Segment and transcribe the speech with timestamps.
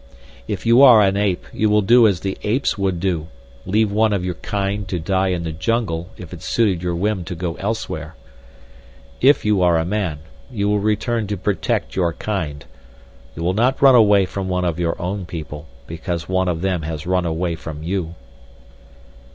[0.47, 4.25] "If you are an ape you will do as the apes would do—leave one of
[4.25, 8.15] your kind to die in the jungle if it suited your whim to go elsewhere.
[9.21, 12.65] "If you are a man, you will return to protect your kind.
[13.35, 16.81] You will not run away from one of your own people, because one of them
[16.81, 18.15] has run away from you."